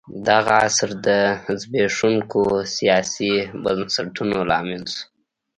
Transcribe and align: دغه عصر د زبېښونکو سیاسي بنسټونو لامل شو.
دغه 0.27 0.51
عصر 0.65 0.89
د 1.05 1.07
زبېښونکو 1.61 2.41
سیاسي 2.75 3.33
بنسټونو 3.63 4.37
لامل 4.49 4.83
شو. 4.93 5.01